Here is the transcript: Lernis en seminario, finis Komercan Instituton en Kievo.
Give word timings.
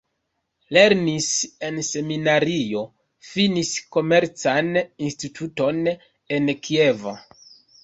Lernis 0.77 1.27
en 1.67 1.77
seminario, 1.87 2.81
finis 3.33 3.71
Komercan 3.99 4.73
Instituton 5.11 5.93
en 5.93 6.53
Kievo. 6.67 7.17